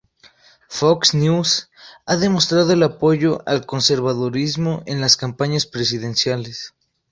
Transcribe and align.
Fox 0.67 1.13
News 1.13 1.69
ha 2.07 2.15
demostrado 2.15 2.73
el 2.73 2.81
apoyo 2.81 3.43
al 3.45 3.67
conservadurismo 3.67 4.81
en 4.87 4.99
las 4.99 5.15
campañas 5.15 5.67
presidenciales. 5.67 6.73